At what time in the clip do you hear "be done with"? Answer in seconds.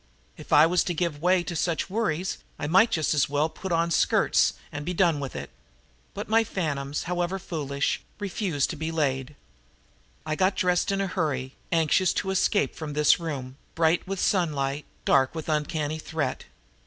4.83-5.35